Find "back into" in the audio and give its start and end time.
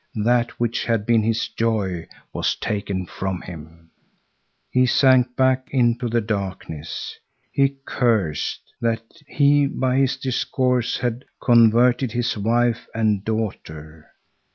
5.35-6.09